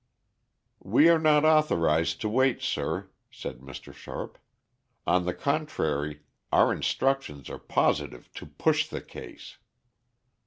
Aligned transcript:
"We 0.81 1.09
are 1.09 1.19
not 1.19 1.45
authorised 1.45 2.21
to 2.21 2.27
wait, 2.29 2.63
sir," 2.63 3.11
said 3.29 3.59
Mr. 3.59 3.93
Sharp. 3.93 4.39
"On 5.05 5.25
the 5.25 5.33
contrary 5.35 6.21
our 6.51 6.73
instructions 6.73 7.51
are 7.51 7.59
positive 7.59 8.33
to 8.33 8.47
push 8.47 8.87
the 8.87 9.01
case." 9.01 9.59